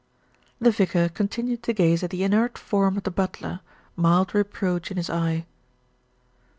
[0.59, 3.59] The vicar continued to gaze at the inert form of the butler,
[3.95, 5.45] mild reproach in his eye.